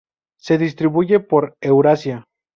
[0.39, 2.25] Se distribuye por Eurasia.